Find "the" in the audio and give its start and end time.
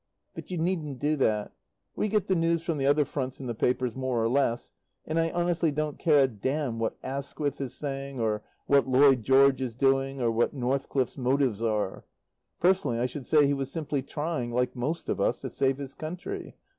2.25-2.33, 2.79-2.87, 3.45-3.53